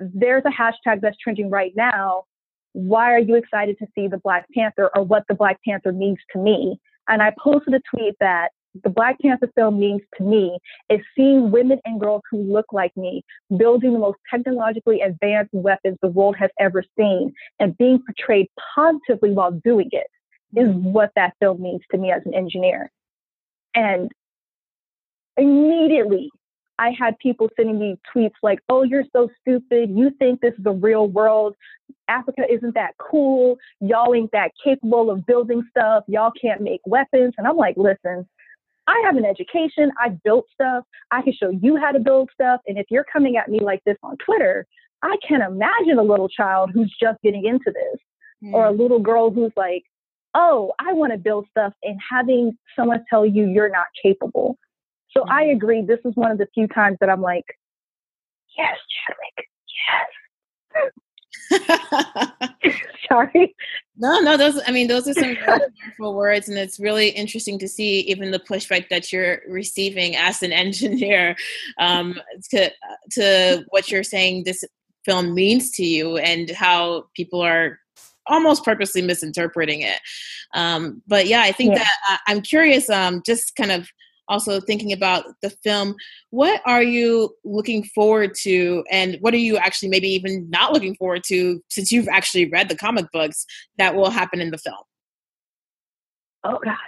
there's 0.00 0.42
a 0.46 0.50
hashtag 0.50 1.00
that's 1.00 1.16
trending 1.18 1.50
right 1.50 1.72
now. 1.76 2.24
Why 2.72 3.12
are 3.12 3.18
you 3.18 3.36
excited 3.36 3.76
to 3.78 3.86
see 3.94 4.08
the 4.08 4.18
Black 4.18 4.46
Panther 4.54 4.90
or 4.96 5.04
what 5.04 5.24
the 5.28 5.34
Black 5.34 5.58
Panther 5.66 5.92
means 5.92 6.18
to 6.32 6.38
me? 6.38 6.78
And 7.08 7.22
I 7.22 7.32
posted 7.38 7.74
a 7.74 7.80
tweet 7.94 8.14
that 8.20 8.48
the 8.84 8.90
Black 8.90 9.20
Panther 9.20 9.50
film 9.54 9.78
means 9.78 10.00
to 10.16 10.24
me 10.24 10.58
is 10.88 11.00
seeing 11.14 11.50
women 11.50 11.78
and 11.84 12.00
girls 12.00 12.22
who 12.30 12.38
look 12.42 12.66
like 12.72 12.96
me 12.96 13.22
building 13.58 13.92
the 13.92 13.98
most 13.98 14.18
technologically 14.30 15.00
advanced 15.02 15.52
weapons 15.52 15.98
the 16.00 16.08
world 16.08 16.36
has 16.38 16.50
ever 16.58 16.82
seen 16.98 17.32
and 17.60 17.76
being 17.76 18.02
portrayed 18.06 18.46
positively 18.74 19.32
while 19.32 19.52
doing 19.64 19.88
it 19.92 20.06
is 20.56 20.68
what 20.74 21.10
that 21.16 21.34
film 21.40 21.62
means 21.62 21.82
to 21.90 21.98
me 21.98 22.10
as 22.10 22.22
an 22.24 22.34
engineer. 22.34 22.90
And 23.74 24.10
immediately 25.36 26.30
I 26.78 26.90
had 26.98 27.18
people 27.18 27.48
sending 27.56 27.78
me 27.78 27.96
tweets 28.14 28.34
like, 28.42 28.58
oh, 28.68 28.82
you're 28.82 29.04
so 29.12 29.28
stupid. 29.40 29.90
You 29.90 30.10
think 30.18 30.40
this 30.40 30.54
is 30.54 30.64
the 30.64 30.72
real 30.72 31.06
world. 31.06 31.54
Africa 32.08 32.42
isn't 32.50 32.74
that 32.74 32.94
cool. 32.98 33.56
Y'all 33.80 34.14
ain't 34.14 34.32
that 34.32 34.50
capable 34.62 35.10
of 35.10 35.24
building 35.26 35.62
stuff. 35.70 36.04
Y'all 36.08 36.32
can't 36.40 36.60
make 36.60 36.80
weapons. 36.86 37.34
And 37.38 37.46
I'm 37.46 37.56
like, 37.56 37.76
listen, 37.76 38.26
I 38.86 39.00
have 39.04 39.16
an 39.16 39.24
education. 39.24 39.92
I 40.00 40.10
built 40.24 40.46
stuff. 40.52 40.84
I 41.10 41.22
can 41.22 41.32
show 41.32 41.50
you 41.50 41.76
how 41.76 41.92
to 41.92 42.00
build 42.00 42.30
stuff. 42.34 42.60
And 42.66 42.78
if 42.78 42.86
you're 42.90 43.06
coming 43.10 43.36
at 43.36 43.48
me 43.48 43.60
like 43.60 43.82
this 43.84 43.96
on 44.02 44.16
Twitter, 44.24 44.66
I 45.02 45.16
can't 45.26 45.42
imagine 45.42 45.98
a 45.98 46.02
little 46.02 46.28
child 46.28 46.70
who's 46.72 46.92
just 47.00 47.20
getting 47.22 47.44
into 47.46 47.70
this 47.72 48.00
mm. 48.42 48.54
or 48.54 48.66
a 48.66 48.72
little 48.72 49.00
girl 49.00 49.30
who's 49.30 49.52
like, 49.56 49.84
oh, 50.34 50.72
I 50.80 50.92
want 50.94 51.12
to 51.12 51.18
build 51.18 51.46
stuff 51.50 51.74
and 51.82 51.98
having 52.10 52.56
someone 52.74 53.04
tell 53.08 53.26
you 53.26 53.46
you're 53.46 53.68
not 53.68 53.86
capable. 54.02 54.56
So 55.16 55.24
I 55.28 55.44
mm-hmm. 55.44 55.56
agree. 55.56 55.82
This 55.82 56.00
is 56.04 56.14
one 56.14 56.30
of 56.30 56.38
the 56.38 56.46
few 56.54 56.66
times 56.68 56.96
that 57.00 57.10
I'm 57.10 57.22
like, 57.22 57.44
yes, 58.56 58.76
Chadwick, 59.06 59.48
yes. 60.78 60.92
Sorry. 63.08 63.54
No, 63.96 64.20
no, 64.20 64.36
those, 64.36 64.60
I 64.66 64.72
mean, 64.72 64.88
those 64.88 65.06
are 65.08 65.14
some 65.14 65.36
wonderful 65.46 66.14
words. 66.14 66.48
And 66.48 66.56
it's 66.58 66.80
really 66.80 67.10
interesting 67.10 67.58
to 67.58 67.68
see 67.68 68.00
even 68.00 68.30
the 68.30 68.38
pushback 68.38 68.88
that 68.88 69.12
you're 69.12 69.40
receiving 69.48 70.16
as 70.16 70.42
an 70.42 70.52
engineer 70.64 71.36
um, 71.78 72.18
to, 72.50 72.70
to 73.12 73.64
what 73.68 73.90
you're 73.90 74.02
saying 74.02 74.44
this 74.44 74.64
film 75.04 75.34
means 75.34 75.70
to 75.72 75.84
you 75.84 76.16
and 76.16 76.50
how 76.50 77.06
people 77.14 77.40
are 77.40 77.78
almost 78.26 78.64
purposely 78.64 79.02
misinterpreting 79.02 79.82
it. 79.82 79.98
Um, 80.54 81.02
but 81.06 81.26
yeah, 81.26 81.42
I 81.42 81.52
think 81.52 81.72
yeah. 81.72 81.78
that 81.78 81.92
uh, 82.10 82.16
I'm 82.28 82.40
curious, 82.40 82.88
um, 82.88 83.22
just 83.26 83.56
kind 83.56 83.72
of 83.72 83.88
also 84.28 84.60
thinking 84.60 84.92
about 84.92 85.24
the 85.42 85.50
film 85.50 85.94
what 86.30 86.60
are 86.64 86.82
you 86.82 87.34
looking 87.44 87.84
forward 87.84 88.34
to? 88.42 88.84
And 88.90 89.18
what 89.20 89.34
are 89.34 89.38
you 89.38 89.56
actually 89.56 89.88
maybe 89.88 90.08
even 90.08 90.48
not 90.48 90.72
looking 90.72 90.94
forward 90.94 91.22
to 91.24 91.62
since 91.68 91.92
you've 91.92 92.08
actually 92.08 92.48
read 92.48 92.68
the 92.68 92.76
comic 92.76 93.06
books 93.12 93.44
that 93.78 93.94
will 93.94 94.10
happen 94.10 94.40
in 94.40 94.50
the 94.50 94.58
film? 94.58 94.76
Oh 96.44 96.58
gosh. 96.64 96.78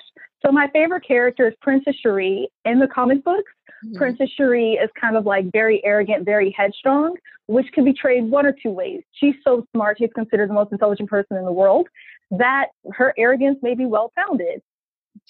So 0.45 0.53
my 0.53 0.69
favorite 0.73 1.07
character 1.07 1.49
is 1.49 1.55
princess 1.61 1.95
Shuri 2.03 2.49
in 2.65 2.79
the 2.79 2.89
comic 2.89 3.25
books. 3.25 3.51
Mm-hmm. 3.85 3.97
princess 3.97 4.31
Shuri 4.37 4.75
is 4.75 4.89
kind 4.99 5.17
of 5.17 5.27
like 5.27 5.47
very 5.53 5.85
arrogant 5.85 6.25
very 6.25 6.55
headstrong 6.57 7.17
which 7.47 7.67
can 7.73 7.85
be 7.85 7.93
portrayed 7.93 8.25
one 8.25 8.47
or 8.47 8.55
two 8.63 8.71
ways. 8.71 9.03
She's 9.13 9.35
so 9.45 9.67
smart 9.75 9.99
she's 9.99 10.11
considered 10.15 10.49
the 10.49 10.55
most 10.55 10.73
intelligent 10.73 11.11
person 11.11 11.37
in 11.37 11.45
the 11.45 11.53
world 11.53 11.89
that 12.31 12.69
her 12.93 13.13
arrogance 13.19 13.59
may 13.63 13.75
be 13.75 13.85
well 13.85 14.13
founded 14.15 14.63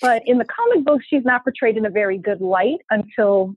but 0.00 0.22
in 0.26 0.38
the 0.38 0.44
comic 0.44 0.84
book, 0.84 1.00
she's 1.08 1.24
not 1.24 1.44
portrayed 1.44 1.76
in 1.76 1.86
a 1.86 1.90
very 1.90 2.18
good 2.18 2.40
light 2.40 2.78
until 2.90 3.54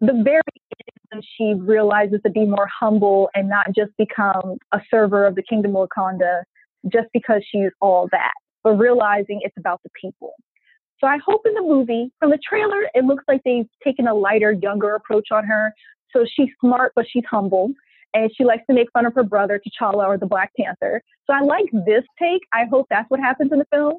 the 0.00 0.12
very 0.24 0.40
end 0.56 0.98
when 1.10 1.22
she 1.36 1.54
realizes 1.60 2.20
to 2.24 2.30
be 2.30 2.44
more 2.46 2.68
humble 2.68 3.28
and 3.34 3.48
not 3.48 3.66
just 3.74 3.90
become 3.98 4.58
a 4.72 4.80
server 4.90 5.26
of 5.26 5.34
the 5.34 5.42
kingdom 5.42 5.76
of 5.76 5.88
Wakanda 5.88 6.42
just 6.90 7.08
because 7.12 7.42
she's 7.50 7.70
all 7.80 8.08
that, 8.10 8.32
but 8.64 8.72
realizing 8.72 9.40
it's 9.42 9.56
about 9.58 9.80
the 9.82 9.90
people. 10.00 10.32
So 11.00 11.06
I 11.06 11.18
hope 11.18 11.42
in 11.44 11.54
the 11.54 11.62
movie, 11.62 12.10
from 12.18 12.30
the 12.30 12.38
trailer, 12.46 12.88
it 12.94 13.04
looks 13.04 13.24
like 13.28 13.42
they've 13.44 13.68
taken 13.84 14.06
a 14.06 14.14
lighter, 14.14 14.52
younger 14.52 14.94
approach 14.94 15.28
on 15.30 15.44
her. 15.44 15.74
So 16.12 16.24
she's 16.34 16.48
smart, 16.60 16.92
but 16.94 17.06
she's 17.10 17.24
humble. 17.30 17.72
and 18.14 18.30
she 18.36 18.44
likes 18.44 18.64
to 18.68 18.74
make 18.74 18.90
fun 18.92 19.06
of 19.06 19.14
her 19.14 19.22
brother 19.22 19.60
T'Challa 19.60 20.06
or 20.06 20.18
the 20.18 20.26
Black 20.26 20.52
Panther. 20.58 21.02
So 21.26 21.32
I 21.32 21.40
like 21.40 21.66
this 21.86 22.04
take. 22.18 22.42
I 22.52 22.64
hope 22.70 22.86
that's 22.90 23.08
what 23.10 23.20
happens 23.20 23.52
in 23.52 23.58
the 23.58 23.66
film. 23.72 23.98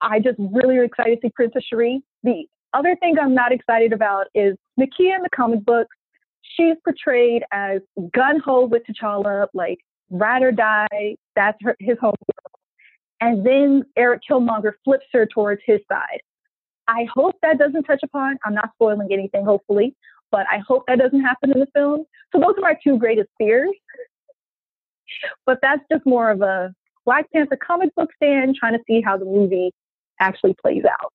I 0.00 0.20
just 0.20 0.38
really 0.38 0.84
excited 0.84 1.20
to 1.22 1.28
see 1.28 1.32
Princess 1.34 1.64
Shuri. 1.68 2.02
The 2.22 2.44
other 2.74 2.96
thing 2.96 3.16
I'm 3.20 3.34
not 3.34 3.52
excited 3.52 3.92
about 3.92 4.26
is 4.34 4.56
Nakia 4.78 5.16
in 5.16 5.22
the 5.22 5.30
comic 5.34 5.64
books. 5.64 5.96
She's 6.42 6.76
portrayed 6.84 7.42
as 7.52 7.80
gun 8.14 8.40
ho 8.40 8.66
with 8.66 8.82
T'Challa, 8.88 9.46
like 9.54 9.78
ride 10.10 10.42
or 10.42 10.52
die. 10.52 11.16
That's 11.34 11.58
her, 11.62 11.76
his 11.80 11.98
home. 11.98 12.14
And 13.20 13.44
then 13.44 13.84
Eric 13.96 14.22
Killmonger 14.28 14.72
flips 14.84 15.06
her 15.12 15.26
towards 15.26 15.62
his 15.64 15.80
side. 15.90 16.20
I 16.88 17.06
hope 17.12 17.34
that 17.42 17.58
doesn't 17.58 17.84
touch 17.84 18.00
upon. 18.02 18.38
I'm 18.44 18.54
not 18.54 18.70
spoiling 18.74 19.08
anything, 19.10 19.44
hopefully, 19.44 19.94
but 20.30 20.46
I 20.50 20.58
hope 20.58 20.84
that 20.86 20.98
doesn't 20.98 21.22
happen 21.22 21.50
in 21.52 21.60
the 21.60 21.66
film. 21.74 22.04
So 22.32 22.38
those 22.40 22.54
are 22.58 22.60
my 22.60 22.76
two 22.84 22.98
greatest 22.98 23.30
fears. 23.38 23.70
But 25.46 25.58
that's 25.62 25.82
just 25.90 26.04
more 26.04 26.30
of 26.30 26.42
a 26.42 26.74
Black 27.04 27.30
Panther 27.32 27.56
comic 27.56 27.94
book 27.94 28.10
fan 28.20 28.54
trying 28.58 28.74
to 28.74 28.84
see 28.86 29.00
how 29.00 29.16
the 29.16 29.24
movie 29.24 29.72
actually 30.20 30.54
plays 30.54 30.84
out. 30.84 31.12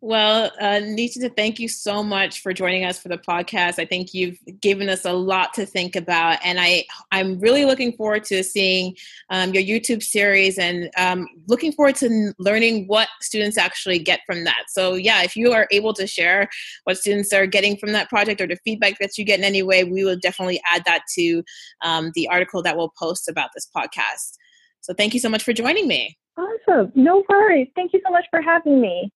Well, 0.00 0.52
uh, 0.60 0.78
Nisha, 0.80 1.34
thank 1.34 1.58
you 1.58 1.66
so 1.66 2.04
much 2.04 2.40
for 2.40 2.52
joining 2.52 2.84
us 2.84 3.00
for 3.00 3.08
the 3.08 3.18
podcast. 3.18 3.80
I 3.80 3.84
think 3.84 4.14
you've 4.14 4.38
given 4.60 4.88
us 4.88 5.04
a 5.04 5.12
lot 5.12 5.52
to 5.54 5.66
think 5.66 5.96
about, 5.96 6.38
and 6.44 6.60
I 6.60 6.84
I'm 7.10 7.40
really 7.40 7.64
looking 7.64 7.92
forward 7.94 8.22
to 8.26 8.44
seeing 8.44 8.94
um, 9.30 9.52
your 9.52 9.62
YouTube 9.64 10.04
series 10.04 10.56
and 10.56 10.88
um, 10.96 11.26
looking 11.48 11.72
forward 11.72 11.96
to 11.96 12.32
learning 12.38 12.86
what 12.86 13.08
students 13.20 13.58
actually 13.58 13.98
get 13.98 14.20
from 14.24 14.44
that. 14.44 14.66
So, 14.68 14.94
yeah, 14.94 15.24
if 15.24 15.34
you 15.34 15.52
are 15.52 15.66
able 15.72 15.92
to 15.94 16.06
share 16.06 16.48
what 16.84 16.96
students 16.96 17.32
are 17.32 17.46
getting 17.46 17.76
from 17.76 17.90
that 17.90 18.08
project 18.08 18.40
or 18.40 18.46
the 18.46 18.58
feedback 18.64 19.00
that 19.00 19.18
you 19.18 19.24
get 19.24 19.40
in 19.40 19.44
any 19.44 19.64
way, 19.64 19.82
we 19.82 20.04
will 20.04 20.18
definitely 20.18 20.60
add 20.72 20.84
that 20.84 21.02
to 21.16 21.42
um, 21.82 22.12
the 22.14 22.28
article 22.28 22.62
that 22.62 22.76
we'll 22.76 22.92
post 22.96 23.28
about 23.28 23.50
this 23.52 23.68
podcast. 23.76 24.36
So, 24.80 24.94
thank 24.94 25.12
you 25.12 25.18
so 25.18 25.28
much 25.28 25.42
for 25.42 25.52
joining 25.52 25.88
me. 25.88 26.16
Awesome. 26.38 26.92
No 26.94 27.24
worries. 27.28 27.68
Thank 27.74 27.92
you 27.92 28.00
so 28.06 28.12
much 28.12 28.24
for 28.30 28.40
having 28.40 28.80
me. 28.80 29.10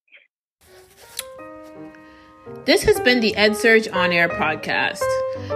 This 2.64 2.83
has 2.83 2.99
been 3.00 3.21
the 3.21 3.33
EdSurge 3.37 3.93
On 3.95 4.12
Air 4.12 4.29
podcast. 4.29 5.02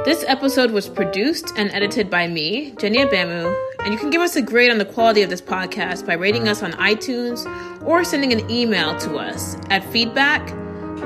This 0.04 0.24
episode 0.26 0.70
was 0.70 0.88
produced 0.88 1.52
and 1.56 1.70
edited 1.70 2.08
by 2.08 2.28
me, 2.28 2.72
Jenny 2.78 2.98
Abamu, 2.98 3.54
and 3.80 3.92
you 3.92 3.98
can 3.98 4.10
give 4.10 4.20
us 4.20 4.36
a 4.36 4.42
grade 4.42 4.70
on 4.70 4.78
the 4.78 4.84
quality 4.84 5.22
of 5.22 5.30
this 5.30 5.40
podcast 5.40 6.06
by 6.06 6.14
rating 6.14 6.48
us 6.48 6.62
on 6.62 6.72
iTunes 6.74 7.44
or 7.84 8.04
sending 8.04 8.32
an 8.32 8.48
email 8.50 8.96
to 9.00 9.16
us 9.16 9.56
at 9.68 9.84
feedback 9.92 10.48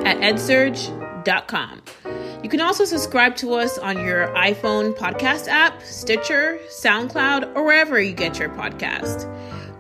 at 0.04 0.18
edsurge.com. 0.18 1.82
You 2.42 2.48
can 2.48 2.60
also 2.60 2.84
subscribe 2.84 3.36
to 3.36 3.54
us 3.54 3.78
on 3.78 3.98
your 4.04 4.28
iPhone 4.28 4.94
podcast 4.96 5.48
app, 5.48 5.82
Stitcher, 5.82 6.58
SoundCloud, 6.68 7.54
or 7.54 7.64
wherever 7.64 8.00
you 8.00 8.12
get 8.12 8.38
your 8.38 8.50
podcast. 8.50 9.26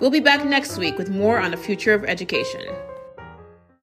We'll 0.00 0.10
be 0.10 0.20
back 0.20 0.46
next 0.46 0.78
week 0.78 0.96
with 0.96 1.10
more 1.10 1.38
on 1.38 1.50
the 1.50 1.58
future 1.58 1.92
of 1.92 2.06
education. 2.06 2.62